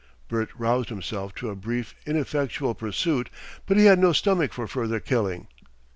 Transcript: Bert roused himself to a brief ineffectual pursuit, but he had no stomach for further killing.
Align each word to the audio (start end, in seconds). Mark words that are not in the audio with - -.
Bert 0.29 0.49
roused 0.57 0.89
himself 0.89 1.35
to 1.35 1.51
a 1.51 1.55
brief 1.55 1.93
ineffectual 2.07 2.73
pursuit, 2.73 3.29
but 3.67 3.77
he 3.77 3.85
had 3.85 3.99
no 3.99 4.13
stomach 4.13 4.51
for 4.51 4.65
further 4.65 4.99
killing. 4.99 5.47